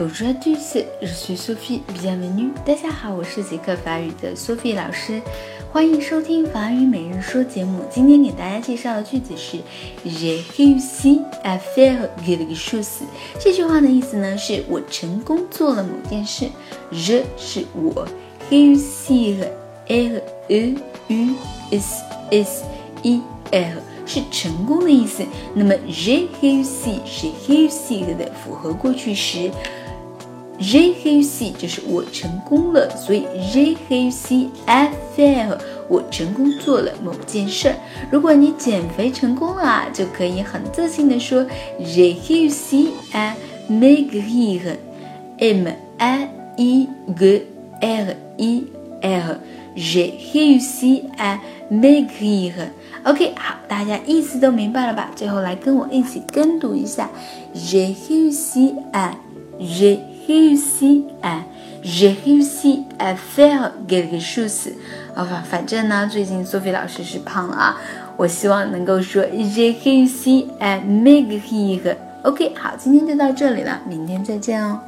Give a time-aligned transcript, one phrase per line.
[0.00, 2.54] Bonjour à tous, je suis Sophie, bienvenue.
[2.64, 5.20] 大家好，我是极客法语的 Sophie 老师，
[5.70, 7.84] 欢迎收听法语每日说节目。
[7.90, 9.58] 今天给大家介绍的句子是
[10.06, 13.02] J'ai réussi à faire quelque chose。
[13.38, 16.46] 这句话的意思呢，是我成功做了某件事。
[16.90, 18.08] Je 是我
[18.50, 19.48] ，réussir
[19.86, 20.76] r e
[21.08, 21.34] u
[21.72, 22.64] s s
[23.02, 23.20] i
[23.52, 23.76] r
[24.06, 25.22] 是成功的意思。
[25.52, 29.50] 那么 j'ai réussi 是 réussir 的复合过去时。
[30.60, 37.74] J'ai r u s i 就是我成功了，所以 j'ai réussi à faire 我成功做了某件事儿。
[38.10, 41.46] 如果你减肥成功了啊，就可以很自信的说
[41.80, 43.32] j'ai réussi à
[43.70, 45.66] maigrir，m
[45.98, 47.46] a i g
[47.80, 48.64] r i
[49.00, 51.38] r，j'ai réussi à
[51.70, 52.52] maigrir。
[53.04, 55.10] OK，好，大家意思都明白了吧？
[55.16, 57.08] 最后来跟我一起跟读一下
[57.54, 64.72] j'ai réussi à，j'ai réussi à，j'ai réussi à faire quelque chose。
[65.14, 67.76] 好吧，反正呢，最近 Sophie 老师是胖了啊，
[68.16, 71.96] 我希望能够说 j'ai réussi à maigrir。
[72.22, 74.80] OK，好，今天就到这里了，明天再见哦。